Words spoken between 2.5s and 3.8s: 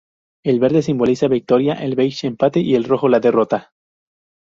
y el rojo la derrota.